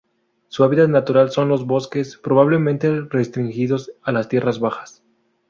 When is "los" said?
1.47-1.67